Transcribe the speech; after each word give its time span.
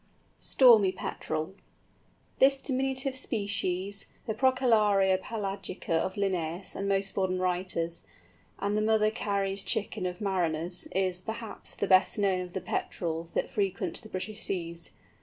STORMY 0.39 0.93
PETREL. 0.93 1.53
This 2.39 2.57
diminutive 2.57 3.15
species, 3.15 4.07
the 4.25 4.33
Procellaria 4.33 5.19
pelagica 5.21 5.93
of 5.93 6.15
Linnæus 6.15 6.75
and 6.75 6.89
most 6.89 7.15
modern 7.15 7.39
writers, 7.39 8.01
and 8.57 8.75
the 8.75 8.81
"Mother 8.81 9.11
Carey's 9.11 9.63
Chicken" 9.63 10.07
of 10.07 10.19
mariners, 10.19 10.87
is, 10.87 11.21
perhaps, 11.21 11.75
the 11.75 11.85
best 11.85 12.17
known 12.17 12.41
of 12.41 12.53
the 12.53 12.61
Petrels 12.61 13.33
that 13.33 13.47
frequent 13.51 14.01
the 14.01 14.09
British 14.09 14.39
seas. 14.41 14.89